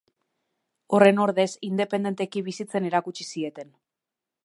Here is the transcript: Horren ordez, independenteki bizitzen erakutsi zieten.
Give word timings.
Horren 0.97 1.21
ordez, 1.27 1.47
independenteki 1.69 2.45
bizitzen 2.51 2.91
erakutsi 2.91 3.31
zieten. 3.33 3.75